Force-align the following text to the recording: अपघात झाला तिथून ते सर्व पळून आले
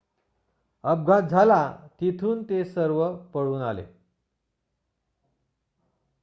अपघात 0.83 1.21
झाला 1.21 1.61
तिथून 2.01 2.43
ते 2.43 2.63
सर्व 2.65 3.15
पळून 3.33 3.61
आले 3.61 3.85